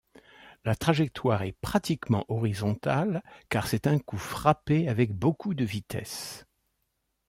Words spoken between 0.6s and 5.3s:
La trajectoire est pratiquement horizontale car c'est un coup frappé avec